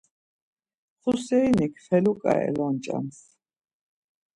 Xuseyinik 1.01 1.73
feluǩa 1.85 2.33
elonç̌ams. 2.47 3.17